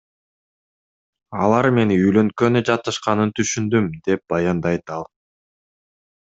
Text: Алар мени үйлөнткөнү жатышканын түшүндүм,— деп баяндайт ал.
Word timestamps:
Алар 1.47 1.69
мени 1.75 1.97
үйлөнткөнү 2.05 2.63
жатышканын 2.71 3.35
түшүндүм,— 3.41 3.93
деп 4.09 4.25
баяндайт 4.35 4.97
ал. 4.99 5.07